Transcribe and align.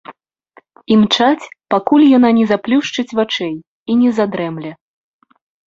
Імчаць, 0.95 1.49
пакуль 1.73 2.07
яна 2.17 2.29
не 2.39 2.45
заплюшчыць 2.53 3.07
вачэй 3.21 3.55
і 3.89 4.01
не 4.03 4.09
задрэмле. 4.17 4.71